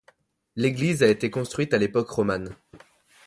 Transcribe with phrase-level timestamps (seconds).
[0.55, 2.55] L'église a été construite à l'époque romane.